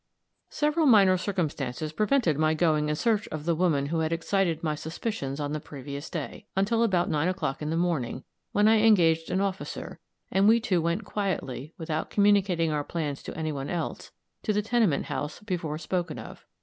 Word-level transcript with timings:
Several 0.49 0.87
minor 0.87 1.15
circumstances 1.15 1.93
prevented 1.93 2.35
my 2.39 2.55
going 2.55 2.89
in 2.89 2.95
search 2.95 3.27
of 3.27 3.45
the 3.45 3.53
woman 3.53 3.85
who 3.85 3.99
had 3.99 4.11
excited 4.11 4.63
my 4.63 4.73
suspicions 4.73 5.39
on 5.39 5.53
the 5.53 5.59
previous 5.59 6.09
day, 6.09 6.47
until 6.57 6.81
about 6.81 7.07
nine 7.07 7.27
o'clock 7.27 7.61
of 7.61 7.69
the 7.69 7.77
morning, 7.77 8.23
when 8.51 8.67
I 8.67 8.79
engaged 8.79 9.29
an 9.29 9.41
officer, 9.41 9.99
and 10.31 10.47
we 10.47 10.59
two 10.59 10.81
went 10.81 11.05
quietly, 11.05 11.75
without 11.77 12.09
communicating 12.09 12.71
our 12.71 12.83
plans 12.83 13.21
to 13.21 13.37
any 13.37 13.51
one 13.51 13.69
else, 13.69 14.09
to 14.41 14.51
the 14.51 14.63
tenement 14.63 15.05
house 15.05 15.39
before 15.41 15.77
spoken 15.77 16.17
of. 16.17 16.47